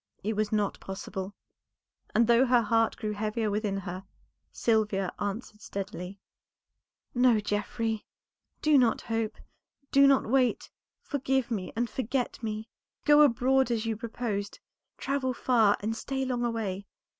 It 0.23 0.33
was 0.33 0.51
not 0.51 0.79
possible; 0.79 1.35
and 2.15 2.25
though 2.25 2.47
her 2.47 2.63
heart 2.63 2.97
grew 2.97 3.11
heavier 3.11 3.51
within 3.51 3.77
her, 3.77 4.03
Sylvia 4.51 5.13
answered 5.19 5.61
steadily 5.61 6.17
"No, 7.13 7.39
Geoffrey, 7.39 8.07
do 8.63 8.79
not 8.79 9.01
hope, 9.01 9.35
do 9.91 10.07
not 10.07 10.25
wait; 10.25 10.71
forgive 11.03 11.51
me 11.51 11.71
and 11.75 11.87
forget 11.87 12.41
me. 12.41 12.67
Go 13.05 13.21
abroad 13.21 13.69
as 13.69 13.85
you 13.85 13.95
proposed; 13.95 14.59
travel 14.97 15.35
far 15.35 15.77
and 15.81 15.95
stay 15.95 16.25
long 16.25 16.43
away. 16.43 16.87